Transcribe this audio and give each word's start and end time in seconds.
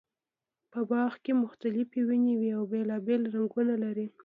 په 0.71 0.79
باغ 0.89 1.11
کې 1.23 1.31
مختلفې 1.43 2.01
ونې 2.07 2.33
وي 2.39 2.49
او 2.57 2.63
بېلابېل 2.71 3.21
رنګونه 3.35 3.73
لري. 3.83 4.07